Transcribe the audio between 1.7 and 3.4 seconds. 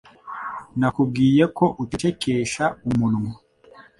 ucecekesha umunwa.